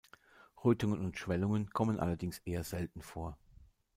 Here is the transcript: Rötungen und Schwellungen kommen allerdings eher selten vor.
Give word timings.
Rötungen 0.63 0.97
und 1.05 1.19
Schwellungen 1.19 1.69
kommen 1.69 1.99
allerdings 1.99 2.39
eher 2.39 2.63
selten 2.63 3.03
vor. 3.03 3.37